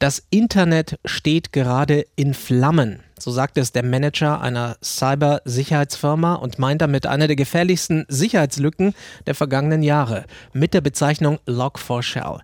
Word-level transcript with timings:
Das 0.00 0.22
Internet 0.30 0.98
steht 1.04 1.52
gerade 1.52 2.06
in 2.16 2.32
Flammen. 2.32 3.00
So 3.18 3.30
sagt 3.30 3.58
es 3.58 3.72
der 3.72 3.84
Manager 3.84 4.40
einer 4.40 4.78
Cybersicherheitsfirma 4.82 6.36
und 6.36 6.58
meint 6.58 6.80
damit 6.80 7.04
eine 7.04 7.26
der 7.26 7.36
gefährlichsten 7.36 8.06
Sicherheitslücken 8.08 8.94
der 9.26 9.34
vergangenen 9.34 9.82
Jahre 9.82 10.24
mit 10.54 10.72
der 10.72 10.80
Bezeichnung 10.80 11.38
Log4Shell. 11.46 12.40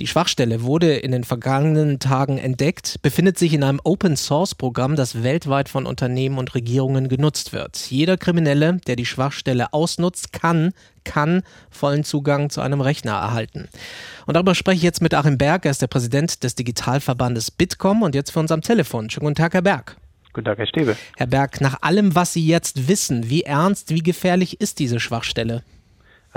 Die 0.00 0.06
Schwachstelle 0.06 0.62
wurde 0.62 0.94
in 0.94 1.10
den 1.10 1.24
vergangenen 1.24 1.98
Tagen 1.98 2.38
entdeckt, 2.38 3.02
befindet 3.02 3.36
sich 3.36 3.52
in 3.52 3.64
einem 3.64 3.80
Open-Source-Programm, 3.82 4.94
das 4.94 5.24
weltweit 5.24 5.68
von 5.68 5.86
Unternehmen 5.86 6.38
und 6.38 6.54
Regierungen 6.54 7.08
genutzt 7.08 7.52
wird. 7.52 7.76
Jeder 7.90 8.16
Kriminelle, 8.16 8.78
der 8.86 8.94
die 8.94 9.06
Schwachstelle 9.06 9.72
ausnutzt, 9.72 10.32
kann, 10.32 10.72
kann 11.02 11.42
vollen 11.68 12.04
Zugang 12.04 12.48
zu 12.48 12.60
einem 12.60 12.80
Rechner 12.80 13.14
erhalten. 13.14 13.68
Und 14.26 14.34
darüber 14.34 14.54
spreche 14.54 14.76
ich 14.76 14.82
jetzt 14.84 15.02
mit 15.02 15.14
Achim 15.14 15.36
Berg, 15.36 15.64
er 15.64 15.72
ist 15.72 15.82
der 15.82 15.88
Präsident 15.88 16.44
des 16.44 16.54
Digitalverbandes 16.54 17.50
Bitkom 17.50 18.02
und 18.02 18.14
jetzt 18.14 18.30
für 18.30 18.38
uns 18.38 18.52
am 18.52 18.62
Telefon. 18.62 19.10
Schönen 19.10 19.24
guten 19.24 19.34
Tag, 19.34 19.54
Herr 19.54 19.62
Berg. 19.62 19.96
Guten 20.32 20.44
Tag, 20.44 20.58
Herr 20.58 20.68
Stäbe. 20.68 20.96
Herr 21.16 21.26
Berg, 21.26 21.60
nach 21.60 21.82
allem, 21.82 22.14
was 22.14 22.34
Sie 22.34 22.46
jetzt 22.46 22.86
wissen, 22.86 23.28
wie 23.30 23.42
ernst, 23.42 23.90
wie 23.90 24.04
gefährlich 24.04 24.60
ist 24.60 24.78
diese 24.78 25.00
Schwachstelle? 25.00 25.64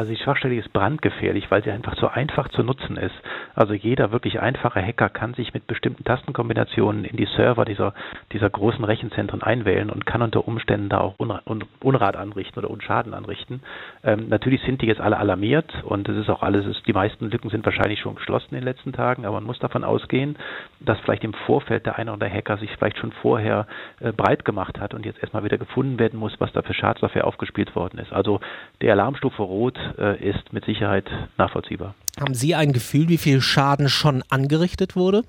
Also 0.02 0.14
die 0.14 0.20
Schwachstelle 0.20 0.56
ist 0.56 0.74
brandgefährlich, 0.74 1.52
weil 1.52 1.64
sie 1.64 1.70
einfach 1.70 1.96
so 1.96 2.08
einfach 2.08 2.48
zu 2.48 2.64
nutzen 2.64 2.98
ist. 2.98 3.14
Also 3.54 3.76
jeder 3.76 4.12
wirklich 4.12 4.40
einfache 4.40 4.82
Hacker 4.82 5.10
kann 5.10 5.36
sich 5.36 5.54
mit 5.54 5.68
bestimmten 5.68 6.04
Tastenkombinationen 6.04 7.06
in 7.06 7.18
die 7.18 7.28
Server 7.36 7.66
dieser, 7.66 7.94
dieser 8.32 8.50
großen 8.50 8.84
Rechenzentren 8.84 9.44
einwählen 9.44 9.92
und 9.92 10.08
kann 10.08 10.24
unter 10.24 10.48
Umständen 10.48 10.90
da 10.90 11.02
auch 11.02 11.20
Unrat 11.20 12.16
anrichten 12.16 12.58
oder 12.58 12.72
Unschaden 12.72 13.14
anrichten. 13.14 13.62
Ähm, 14.04 14.28
natürlich 14.28 14.64
sind 14.64 14.82
die 14.82 14.88
jetzt 14.88 15.02
alle 15.02 15.20
alarmiert 15.20 15.72
und 15.84 16.10
es 16.10 16.18
ist 16.18 16.32
auch 16.32 16.42
alles, 16.42 16.66
ist, 16.66 16.88
die 16.88 16.94
meisten 16.94 17.30
Lücken 17.30 17.52
sind 17.52 17.64
wahrscheinlich 17.64 18.00
schon 18.00 18.16
geschlossen 18.16 18.56
in 18.56 18.62
den 18.62 18.66
letzten 18.66 18.94
Tagen, 18.94 19.28
aber 19.28 19.36
man 19.36 19.44
muss 19.44 19.60
davon 19.60 19.84
ausgehen, 19.84 20.36
dass 20.80 21.00
vielleicht 21.02 21.24
im 21.24 21.36
Vorfeld 21.46 21.86
der 21.86 22.00
eine 22.00 22.12
oder 22.12 22.28
der 22.28 22.36
Hacker 22.36 22.58
sich 22.58 22.72
vielleicht 22.76 22.98
schon 22.98 23.12
vorher 23.12 23.68
äh, 24.00 24.12
breit 24.12 24.46
gemacht 24.46 24.80
hat 24.80 24.96
und 24.96 25.06
jetzt 25.06 25.22
erstmal 25.22 25.44
wieder 25.44 25.60
gefunden 25.60 26.00
werden 26.00 26.20
muss, 26.20 26.34
was 26.40 26.52
da 26.54 26.64
für 26.64 26.74
Schadsoftware 26.74 27.28
aufgespielt 27.28 27.76
worden 27.76 28.00
ist. 28.00 28.12
Also 28.12 28.40
der 28.82 28.94
Alarmstufe 28.94 29.44
Rot 29.44 29.78
ist 30.20 30.54
mit 30.54 30.66
Sicherheit 30.66 31.06
nachvollziehbar. 31.38 31.96
Haben 32.20 32.34
Sie 32.34 32.56
ein 32.56 32.74
Gefühl, 32.74 33.10
wie 33.10 33.18
viel 33.18 33.42
Schaden 33.42 33.90
schon 33.90 34.24
angerichtet 34.30 34.96
wurde? 34.96 35.24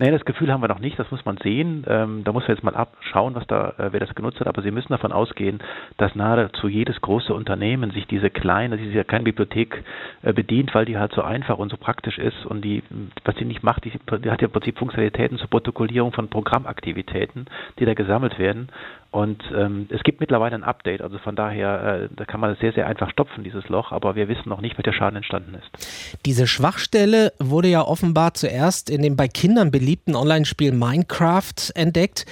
Nein, 0.00 0.12
das 0.12 0.24
Gefühl 0.24 0.52
haben 0.52 0.62
wir 0.62 0.68
noch 0.68 0.78
nicht, 0.78 0.96
das 0.96 1.10
muss 1.10 1.24
man 1.24 1.38
sehen. 1.38 1.84
Ähm, 1.88 2.22
da 2.22 2.32
muss 2.32 2.44
man 2.46 2.56
jetzt 2.56 2.62
mal 2.62 2.76
abschauen, 2.76 3.34
was 3.34 3.44
da, 3.48 3.70
äh, 3.78 3.92
wer 3.92 3.98
das 3.98 4.14
genutzt 4.14 4.38
hat. 4.38 4.46
Aber 4.46 4.62
Sie 4.62 4.70
müssen 4.70 4.92
davon 4.92 5.10
ausgehen, 5.10 5.58
dass 5.96 6.14
nahezu 6.14 6.68
jedes 6.68 7.00
große 7.00 7.34
Unternehmen 7.34 7.90
sich 7.90 8.06
diese 8.06 8.30
kleine, 8.30 8.78
diese 8.78 9.04
kleine 9.04 9.24
Bibliothek 9.24 9.82
äh, 10.22 10.32
bedient, 10.32 10.72
weil 10.72 10.84
die 10.84 10.98
halt 10.98 11.12
so 11.14 11.22
einfach 11.22 11.58
und 11.58 11.70
so 11.70 11.76
praktisch 11.76 12.18
ist 12.18 12.46
und 12.46 12.64
die, 12.64 12.84
was 13.24 13.34
sie 13.36 13.44
nicht 13.44 13.64
macht, 13.64 13.84
die, 13.84 13.90
die 13.90 14.30
hat 14.30 14.40
ja 14.40 14.46
im 14.46 14.52
Prinzip 14.52 14.78
Funktionalitäten 14.78 15.36
zur 15.38 15.50
Protokollierung 15.50 16.12
von 16.12 16.28
Programmaktivitäten, 16.28 17.46
die 17.80 17.84
da 17.84 17.94
gesammelt 17.94 18.38
werden. 18.38 18.68
Und 19.10 19.42
ähm, 19.56 19.88
es 19.88 20.02
gibt 20.02 20.20
mittlerweile 20.20 20.54
ein 20.54 20.64
Update, 20.64 21.00
also 21.00 21.16
von 21.18 21.34
daher, 21.34 22.02
äh, 22.02 22.08
da 22.14 22.26
kann 22.26 22.40
man 22.40 22.52
es 22.52 22.58
sehr, 22.58 22.74
sehr 22.74 22.86
einfach 22.86 23.10
stopfen, 23.10 23.42
dieses 23.42 23.66
Loch, 23.70 23.90
aber 23.90 24.16
wir 24.16 24.28
wissen 24.28 24.50
noch 24.50 24.60
nicht, 24.60 24.76
welcher 24.76 24.92
Schaden 24.92 25.16
entstanden 25.16 25.54
ist. 25.54 26.18
Diese 26.26 26.46
Schwachstelle 26.46 27.32
wurde 27.38 27.68
ja 27.68 27.80
offenbar 27.80 28.34
zuerst 28.34 28.90
in 28.90 29.00
dem 29.00 29.16
bei 29.16 29.26
Kindern 29.26 29.70
beliebten 29.88 30.16
Online-Spiel 30.16 30.72
Minecraft 30.72 31.72
entdeckt. 31.74 32.26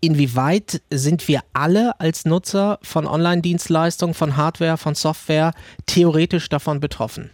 Inwieweit 0.00 0.82
sind 0.90 1.28
wir 1.28 1.42
alle 1.52 2.00
als 2.00 2.24
Nutzer 2.24 2.80
von 2.82 3.06
Online-Dienstleistungen, 3.06 4.12
von 4.12 4.36
Hardware, 4.36 4.76
von 4.76 4.96
Software 4.96 5.52
theoretisch 5.86 6.48
davon 6.48 6.80
betroffen? 6.80 7.30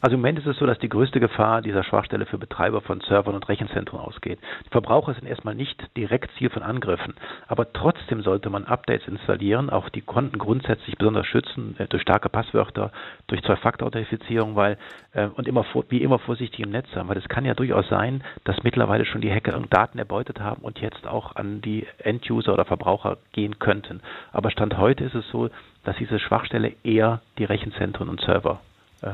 Also 0.00 0.14
im 0.14 0.20
Moment 0.20 0.38
ist 0.38 0.46
es 0.46 0.58
so, 0.58 0.66
dass 0.66 0.78
die 0.78 0.88
größte 0.88 1.20
Gefahr 1.20 1.62
dieser 1.62 1.82
Schwachstelle 1.82 2.26
für 2.26 2.38
Betreiber 2.38 2.80
von 2.80 3.00
Servern 3.00 3.34
und 3.34 3.48
Rechenzentren 3.48 3.98
ausgeht. 3.98 4.38
Die 4.66 4.70
Verbraucher 4.70 5.14
sind 5.14 5.26
erstmal 5.26 5.54
nicht 5.54 5.82
direkt 5.96 6.30
Ziel 6.38 6.50
von 6.50 6.62
Angriffen, 6.62 7.14
aber 7.48 7.72
trotzdem 7.72 8.22
sollte 8.22 8.50
man 8.50 8.64
Updates 8.64 9.08
installieren, 9.08 9.70
auch 9.70 9.88
die 9.88 10.02
Konten 10.02 10.38
grundsätzlich 10.38 10.96
besonders 10.98 11.26
schützen, 11.26 11.74
äh, 11.78 11.86
durch 11.88 12.02
starke 12.02 12.28
Passwörter, 12.28 12.92
durch 13.26 13.42
Zwei-Faktor-Authentifizierung, 13.42 14.56
weil 14.56 14.78
äh, 15.12 15.26
und 15.26 15.48
immer 15.48 15.64
wie 15.88 16.02
immer 16.02 16.18
vorsichtig 16.18 16.60
im 16.60 16.70
Netz 16.70 16.86
sein, 16.94 17.08
weil 17.08 17.18
es 17.18 17.28
kann 17.28 17.44
ja 17.44 17.54
durchaus 17.54 17.88
sein, 17.88 18.22
dass 18.44 18.62
mittlerweile 18.62 19.04
schon 19.04 19.20
die 19.20 19.32
Hacker 19.32 19.58
Daten 19.68 19.98
erbeutet 19.98 20.40
haben 20.40 20.62
und 20.62 20.80
jetzt 20.80 21.06
auch 21.06 21.34
an 21.36 21.60
die 21.60 21.86
End-User 21.98 22.54
oder 22.54 22.64
Verbraucher 22.64 23.18
gehen 23.32 23.58
könnten. 23.58 24.00
Aber 24.32 24.50
Stand 24.50 24.78
heute 24.78 25.04
ist 25.04 25.14
es 25.14 25.28
so, 25.30 25.50
dass 25.84 25.96
diese 25.96 26.18
Schwachstelle 26.18 26.72
eher 26.84 27.20
die 27.38 27.44
Rechenzentren 27.44 28.08
und 28.08 28.20
Server 28.20 28.60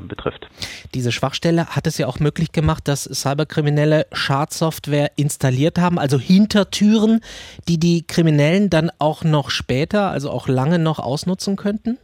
betrifft. 0.09 0.49
Diese 0.95 1.13
Schwachstelle 1.13 1.67
hat 1.67 1.87
es 1.87 1.99
ja 1.99 2.07
auch 2.07 2.19
möglich 2.19 2.53
gemacht, 2.53 2.89
dass 2.89 3.05
Cyberkriminelle 3.05 4.07
Schadsoftware 4.13 5.11
installiert 5.17 5.79
haben, 5.79 5.99
also 5.99 6.19
Hintertüren, 6.19 7.21
die 7.69 7.79
die 7.79 8.07
Kriminellen 8.07 8.71
dann 8.71 8.91
auch 8.99 9.25
noch 9.25 9.51
später, 9.51 10.11
also 10.11 10.31
auch 10.31 10.49
lange 10.49 10.79
noch 10.79 10.99
ausnutzen 10.99 11.57
könnten? 11.57 11.99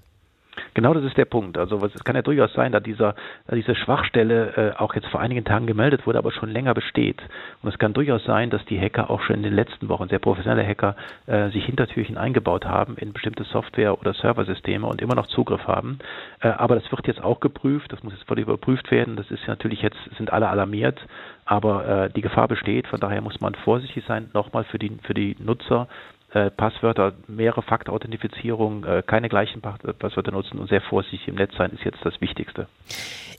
Genau 0.74 0.94
das 0.94 1.04
ist 1.04 1.16
der 1.16 1.24
Punkt. 1.24 1.58
Also 1.58 1.76
es 1.84 2.04
kann 2.04 2.16
ja 2.16 2.22
durchaus 2.22 2.52
sein, 2.52 2.72
dass 2.72 2.82
dieser, 2.82 3.14
dass 3.46 3.56
diese 3.56 3.74
Schwachstelle 3.74 4.74
äh, 4.76 4.78
auch 4.78 4.94
jetzt 4.94 5.08
vor 5.08 5.20
einigen 5.20 5.44
Tagen 5.44 5.66
gemeldet 5.66 6.06
wurde, 6.06 6.18
aber 6.18 6.32
schon 6.32 6.50
länger 6.50 6.74
besteht. 6.74 7.20
Und 7.62 7.68
es 7.68 7.78
kann 7.78 7.92
durchaus 7.92 8.24
sein, 8.24 8.50
dass 8.50 8.64
die 8.66 8.80
Hacker 8.80 9.10
auch 9.10 9.22
schon 9.22 9.36
in 9.36 9.42
den 9.42 9.54
letzten 9.54 9.88
Wochen, 9.88 10.08
sehr 10.08 10.18
professionelle 10.18 10.66
Hacker, 10.66 10.96
äh, 11.26 11.50
sich 11.50 11.64
Hintertürchen 11.64 12.16
eingebaut 12.16 12.64
haben 12.64 12.96
in 12.96 13.12
bestimmte 13.12 13.44
Software- 13.44 13.98
oder 14.00 14.14
Serversysteme 14.14 14.86
und 14.86 15.02
immer 15.02 15.14
noch 15.14 15.26
Zugriff 15.26 15.66
haben. 15.66 15.98
Äh, 16.40 16.48
aber 16.48 16.74
das 16.74 16.90
wird 16.90 17.06
jetzt 17.06 17.22
auch 17.22 17.40
geprüft, 17.40 17.92
das 17.92 18.02
muss 18.02 18.12
jetzt 18.12 18.26
völlig 18.26 18.44
überprüft 18.44 18.90
werden. 18.90 19.16
Das 19.16 19.30
ist 19.30 19.46
natürlich 19.46 19.82
jetzt, 19.82 19.98
sind 20.16 20.32
alle 20.32 20.48
alarmiert, 20.48 20.98
aber 21.44 22.04
äh, 22.04 22.10
die 22.10 22.20
Gefahr 22.20 22.48
besteht. 22.48 22.86
Von 22.86 23.00
daher 23.00 23.20
muss 23.20 23.40
man 23.40 23.54
vorsichtig 23.54 24.04
sein, 24.06 24.30
nochmal 24.34 24.64
für 24.64 24.78
die, 24.78 24.96
für 25.02 25.14
die 25.14 25.36
Nutzer 25.38 25.88
äh, 26.32 26.50
Passwörter, 26.50 27.14
mehrere 27.26 27.62
Faktor-Authentifizierung, 27.62 28.84
äh, 28.84 29.02
keine 29.06 29.28
gleichen 29.28 29.60
Passwörter 29.60 30.32
nutzen 30.32 30.58
und 30.58 30.68
sehr 30.68 30.80
vorsichtig 30.80 31.26
im 31.28 31.34
Netz 31.34 31.52
sein, 31.56 31.72
ist 31.72 31.84
jetzt 31.84 31.98
das 32.04 32.20
Wichtigste. 32.20 32.68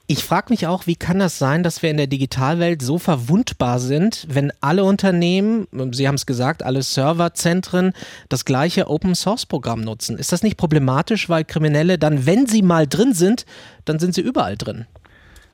Ich 0.07 0.25
frage 0.25 0.47
mich 0.49 0.67
auch, 0.67 0.87
wie 0.87 0.97
kann 0.97 1.19
das 1.19 1.39
sein, 1.39 1.63
dass 1.63 1.83
wir 1.83 1.89
in 1.89 1.95
der 1.95 2.07
Digitalwelt 2.07 2.81
so 2.81 2.97
verwundbar 2.97 3.79
sind, 3.79 4.27
wenn 4.29 4.51
alle 4.59 4.83
Unternehmen, 4.83 5.67
Sie 5.93 6.07
haben 6.07 6.15
es 6.15 6.25
gesagt, 6.25 6.63
alle 6.63 6.81
Serverzentren 6.81 7.93
das 8.27 8.43
gleiche 8.43 8.89
Open-Source-Programm 8.89 9.81
nutzen? 9.81 10.17
Ist 10.17 10.33
das 10.33 10.43
nicht 10.43 10.57
problematisch, 10.57 11.29
weil 11.29 11.45
Kriminelle 11.45 11.97
dann, 11.97 12.25
wenn 12.25 12.45
sie 12.45 12.61
mal 12.61 12.87
drin 12.87 13.13
sind, 13.13 13.45
dann 13.85 13.99
sind 13.99 14.13
sie 14.13 14.21
überall 14.21 14.57
drin? 14.57 14.85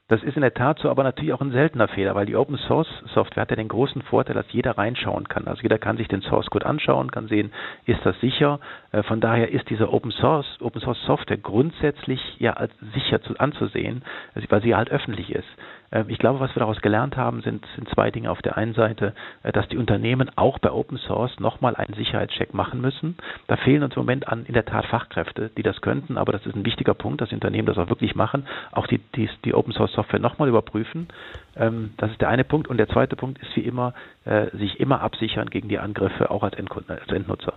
Das 0.09 0.23
ist 0.23 0.38
in 0.38 0.41
der 0.41 0.53
Tat 0.53 0.79
so, 0.79 0.90
aber 0.90 1.03
natürlich 1.03 1.34
auch 1.34 1.41
ein 1.41 1.51
seltener 1.51 1.90
Fehler, 1.90 2.16
weil 2.16 2.25
die 2.25 2.38
Open 2.38 2.57
Source 2.57 2.88
Software 3.13 3.41
hat 3.41 3.50
ja 3.50 3.57
den 3.57 3.68
großen 3.68 4.01
Vorteil, 4.03 4.35
dass 4.35 4.50
jeder 4.53 4.78
reinschauen 4.78 5.28
kann. 5.28 5.47
Also 5.47 5.63
jeder 5.63 5.79
kann 5.79 5.97
sich 5.97 6.07
den 6.07 6.22
Source 6.22 6.50
Code 6.50 6.66
anschauen, 6.66 7.12
kann 7.12 7.28
sehen, 7.28 7.51
ist 7.85 8.00
das 8.06 8.18
sicher. 8.22 8.62
Äh, 8.94 9.03
von 9.03 9.19
daher 9.19 9.51
ist 9.51 9.69
diese 9.69 9.91
Open 9.91 10.12
Source 10.12 10.47
Open 10.62 10.79
Source 10.79 11.01
Software 11.06 11.38
grundsätzlich 11.38 12.22
ja 12.40 12.53
als 12.53 12.72
sicher 12.94 13.22
zu, 13.22 13.38
anzusehen, 13.38 14.01
weil 14.47 14.62
sie 14.62 14.75
halt 14.75 14.90
öffentlich 14.91 15.29
ist. 15.29 15.50
Ähm, 15.92 16.06
ich 16.09 16.18
glaube, 16.18 16.40
was 16.40 16.56
wir 16.56 16.59
daraus 16.59 16.81
gelernt 16.81 17.18
haben, 17.18 17.42
sind, 17.42 17.66
sind 17.75 17.90
zwei 17.90 18.12
Dinge. 18.12 18.31
Auf 18.31 18.42
der 18.42 18.58
einen 18.58 18.74
Seite, 18.74 19.14
äh, 19.44 19.52
dass 19.52 19.68
die 19.70 19.78
Unternehmen 19.78 20.30
auch 20.36 20.59
bei 20.59 20.72
Open 20.72 20.98
Source 20.98 21.40
nochmal 21.40 21.75
einen 21.75 21.94
Sicherheitscheck 21.94 22.53
machen 22.53 22.81
müssen. 22.81 23.18
Da 23.48 23.58
fehlen 23.58 23.84
uns 23.84 23.96
im 23.96 24.02
Moment 24.02 24.28
an, 24.28 24.46
in 24.46 24.53
der 24.53 24.66
Tat 24.66 24.86
Fachkräfte, 24.86 25.52
die 25.58 25.64
das 25.64 25.81
könnten, 25.81 26.18
aber 26.18 26.31
das 26.31 26.46
ist 26.46 26.56
ein 26.56 26.66
wichtiger 26.66 26.94
Punkt, 26.94 27.22
dass 27.22 27.31
Unternehmen 27.31 27.68
das 27.68 27.78
auch 27.78 27.90
wirklich 27.90 28.16
machen, 28.16 28.48
auch 28.72 28.88
die, 28.88 29.00
die, 29.16 29.30
die 29.46 29.53
Open 29.53 29.74
Source 29.74 29.94
Software 29.94 30.20
nochmal 30.20 30.50
überprüfen. 30.50 31.08
Ähm, 31.56 31.92
das 31.98 32.12
ist 32.12 32.22
der 32.22 32.30
eine 32.30 32.44
Punkt. 32.44 32.68
Und 32.68 32.78
der 32.78 32.88
zweite 32.88 33.16
Punkt 33.16 33.42
ist 33.42 33.56
wie 33.56 33.62
immer, 33.62 33.90
äh, 33.90 34.16
sich 34.53 34.79
immer 34.79 35.01
absichern 35.01 35.49
gegen 35.49 35.69
die 35.69 35.79
Angriffe, 35.79 36.29
auch 36.29 36.43
als, 36.43 36.55
Endkunden, 36.55 36.97
als 36.97 37.09
Endnutzer. 37.09 37.53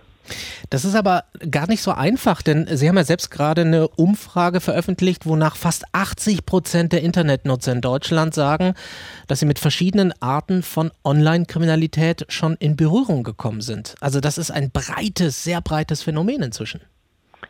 Das 0.69 0.85
ist 0.85 0.95
aber 0.95 1.25
gar 1.49 1.67
nicht 1.67 1.81
so 1.81 1.91
einfach, 1.91 2.41
denn 2.41 2.67
Sie 2.67 2.87
haben 2.87 2.95
ja 2.95 3.03
selbst 3.03 3.31
gerade 3.31 3.61
eine 3.61 3.87
Umfrage 3.87 4.61
veröffentlicht, 4.61 5.25
wonach 5.25 5.55
fast 5.55 5.83
80 5.93 6.45
Prozent 6.45 6.93
der 6.93 7.01
Internetnutzer 7.01 7.71
in 7.71 7.81
Deutschland 7.81 8.33
sagen, 8.33 8.75
dass 9.27 9.39
sie 9.39 9.45
mit 9.45 9.59
verschiedenen 9.59 10.13
Arten 10.21 10.63
von 10.63 10.91
Online-Kriminalität 11.03 12.25
schon 12.29 12.55
in 12.55 12.75
Berührung 12.75 13.23
gekommen 13.23 13.61
sind. 13.61 13.95
Also 13.99 14.21
das 14.21 14.37
ist 14.37 14.51
ein 14.51 14.71
breites, 14.71 15.43
sehr 15.43 15.61
breites 15.61 16.03
Phänomen 16.03 16.43
inzwischen. 16.43 16.81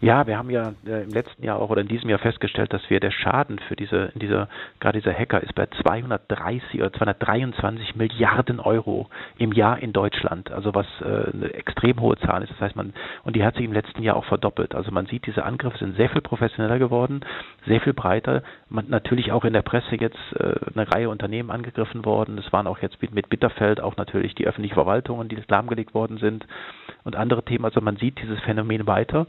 Ja, 0.01 0.25
wir 0.25 0.35
haben 0.35 0.49
ja 0.49 0.73
äh, 0.87 1.03
im 1.03 1.11
letzten 1.11 1.43
Jahr 1.43 1.59
auch 1.59 1.69
oder 1.69 1.81
in 1.81 1.87
diesem 1.87 2.09
Jahr 2.09 2.17
festgestellt, 2.17 2.73
dass 2.73 2.81
wir 2.89 2.99
der 2.99 3.11
Schaden 3.11 3.59
für 3.59 3.75
diese, 3.75 4.11
dieser, 4.15 4.49
gerade 4.79 4.99
dieser 4.99 5.13
Hacker 5.13 5.43
ist 5.43 5.53
bei 5.53 5.67
230 5.67 6.79
oder 6.79 6.91
223 6.91 7.95
Milliarden 7.95 8.59
Euro 8.59 9.09
im 9.37 9.51
Jahr 9.51 9.77
in 9.77 9.93
Deutschland. 9.93 10.49
Also 10.51 10.73
was 10.73 10.87
äh, 11.01 11.29
eine 11.31 11.53
extrem 11.53 12.01
hohe 12.01 12.17
Zahl 12.17 12.41
ist. 12.41 12.49
Das 12.49 12.61
heißt, 12.61 12.75
man, 12.75 12.93
und 13.23 13.35
die 13.35 13.43
hat 13.43 13.53
sich 13.53 13.63
im 13.63 13.73
letzten 13.73 14.01
Jahr 14.01 14.15
auch 14.15 14.25
verdoppelt. 14.25 14.73
Also 14.73 14.89
man 14.89 15.05
sieht, 15.05 15.27
diese 15.27 15.43
Angriffe 15.43 15.77
sind 15.77 15.95
sehr 15.97 16.09
viel 16.09 16.21
professioneller 16.21 16.79
geworden, 16.79 17.21
sehr 17.67 17.79
viel 17.79 17.93
breiter. 17.93 18.41
Man, 18.69 18.89
natürlich 18.89 19.31
auch 19.31 19.45
in 19.45 19.53
der 19.53 19.61
Presse 19.61 19.97
jetzt 19.97 20.17
äh, 20.33 20.55
eine 20.73 20.91
Reihe 20.91 21.09
Unternehmen 21.09 21.51
angegriffen 21.51 22.05
worden. 22.05 22.39
Es 22.39 22.51
waren 22.51 22.65
auch 22.65 22.79
jetzt 22.79 22.99
mit, 23.03 23.13
mit 23.13 23.29
Bitterfeld 23.29 23.79
auch 23.79 23.97
natürlich 23.97 24.33
die 24.33 24.47
öffentlichen 24.47 24.73
Verwaltungen, 24.73 25.29
die 25.29 25.37
lahmgelegt 25.47 25.93
worden 25.93 26.17
sind 26.17 26.47
und 27.03 27.15
andere 27.15 27.45
Themen. 27.45 27.65
Also 27.65 27.81
man 27.81 27.97
sieht 27.97 28.19
dieses 28.19 28.39
Phänomen 28.39 28.87
weiter. 28.87 29.27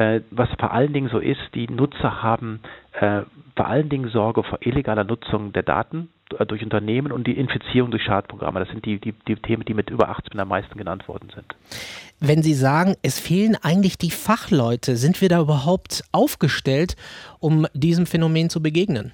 Äh, 0.00 0.22
was 0.30 0.48
vor 0.58 0.72
allen 0.72 0.94
Dingen 0.94 1.10
so 1.10 1.18
ist, 1.18 1.40
die 1.54 1.68
Nutzer 1.68 2.22
haben 2.22 2.60
äh, 2.98 3.20
vor 3.54 3.66
allen 3.66 3.90
Dingen 3.90 4.08
Sorge 4.08 4.42
vor 4.42 4.58
illegaler 4.62 5.04
Nutzung 5.04 5.52
der 5.52 5.62
Daten 5.62 6.08
äh, 6.38 6.46
durch 6.46 6.62
Unternehmen 6.62 7.12
und 7.12 7.26
die 7.26 7.36
Infizierung 7.36 7.90
durch 7.90 8.04
Schadprogramme. 8.04 8.60
Das 8.60 8.70
sind 8.70 8.86
die, 8.86 8.98
die, 8.98 9.12
die 9.28 9.36
Themen, 9.36 9.62
die 9.66 9.74
mit 9.74 9.90
über 9.90 10.08
18 10.08 10.40
am 10.40 10.48
meisten 10.48 10.78
genannt 10.78 11.06
worden 11.06 11.28
sind. 11.34 11.54
Wenn 12.18 12.42
Sie 12.42 12.54
sagen, 12.54 12.94
es 13.02 13.20
fehlen 13.20 13.58
eigentlich 13.60 13.98
die 13.98 14.10
Fachleute, 14.10 14.96
sind 14.96 15.20
wir 15.20 15.28
da 15.28 15.38
überhaupt 15.38 16.02
aufgestellt, 16.12 16.96
um 17.38 17.66
diesem 17.74 18.06
Phänomen 18.06 18.48
zu 18.48 18.62
begegnen? 18.62 19.12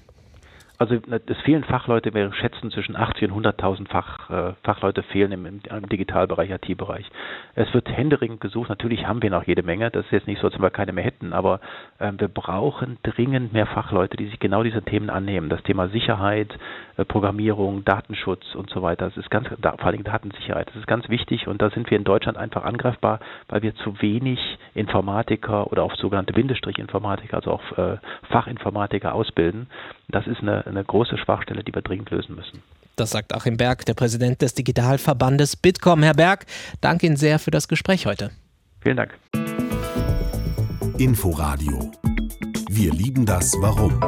Also 0.79 0.95
es 1.09 1.37
fehlen 1.39 1.63
Fachleute, 1.63 2.13
wir 2.13 2.31
schätzen 2.33 2.69
zwischen 2.69 2.95
80 2.95 3.31
und 3.31 3.45
100.000 3.45 3.87
Fach, 3.87 4.29
äh, 4.29 4.53
Fachleute 4.63 5.01
fehlen 5.03 5.31
im, 5.31 5.45
im 5.45 5.89
Digitalbereich, 5.89 6.51
IT-Bereich. 6.51 7.09
Es 7.55 7.73
wird 7.73 7.89
händeringend 7.89 8.41
gesucht, 8.41 8.69
natürlich 8.69 9.07
haben 9.07 9.23
wir 9.23 9.31
noch 9.31 9.47
jede 9.47 9.63
Menge, 9.63 9.89
das 9.89 10.05
ist 10.05 10.11
jetzt 10.11 10.27
nicht 10.27 10.39
so, 10.39 10.47
als 10.47 10.55
wenn 10.55 10.61
wir 10.61 10.69
keine 10.69 10.93
mehr 10.93 11.03
hätten, 11.03 11.33
aber 11.33 11.61
äh, 11.97 12.11
wir 12.15 12.27
brauchen 12.27 12.97
dringend 13.01 13.53
mehr 13.53 13.65
Fachleute, 13.65 14.17
die 14.17 14.27
sich 14.27 14.39
genau 14.39 14.61
dieser 14.61 14.85
Themen 14.85 15.09
annehmen. 15.09 15.49
Das 15.49 15.63
Thema 15.63 15.87
Sicherheit, 15.89 16.55
äh, 16.97 17.05
Programmierung, 17.05 17.83
Datenschutz 17.83 18.53
und 18.53 18.69
so 18.69 18.83
weiter, 18.83 19.05
das 19.05 19.17
ist 19.17 19.31
ganz, 19.31 19.47
da, 19.59 19.71
vor 19.77 19.87
allem 19.87 20.03
Datensicherheit, 20.03 20.67
das 20.69 20.75
ist 20.75 20.87
ganz 20.87 21.09
wichtig. 21.09 21.47
Und 21.47 21.61
da 21.61 21.71
sind 21.71 21.89
wir 21.89 21.97
in 21.97 22.03
Deutschland 22.03 22.37
einfach 22.37 22.63
angreifbar, 22.63 23.19
weil 23.47 23.63
wir 23.63 23.73
zu 23.75 23.99
wenig 24.01 24.39
Informatiker 24.77 25.71
oder 25.71 25.83
auch 25.83 25.95
sogenannte 25.95 26.33
Bindestrich-Informatiker, 26.33 27.37
also 27.37 27.51
auch 27.51 27.77
äh, 27.77 27.97
Fachinformatiker 28.29 29.13
ausbilden. 29.13 29.67
Das 30.07 30.27
ist 30.27 30.41
eine, 30.41 30.65
eine 30.65 30.83
große 30.83 31.17
Schwachstelle, 31.17 31.63
die 31.63 31.73
wir 31.73 31.81
dringend 31.81 32.09
lösen 32.11 32.35
müssen. 32.35 32.61
Das 32.95 33.11
sagt 33.11 33.33
Achim 33.33 33.57
Berg, 33.57 33.85
der 33.85 33.93
Präsident 33.93 34.41
des 34.41 34.53
Digitalverbandes 34.53 35.55
Bitkom. 35.55 36.01
Herr 36.03 36.15
Berg, 36.15 36.45
danke 36.81 37.05
Ihnen 37.05 37.17
sehr 37.17 37.39
für 37.39 37.51
das 37.51 37.67
Gespräch 37.67 38.05
heute. 38.05 38.31
Vielen 38.81 38.97
Dank. 38.97 39.17
Inforadio. 40.97 41.91
Wir 42.69 42.91
lieben 42.91 43.25
das 43.25 43.53
Warum. 43.61 43.99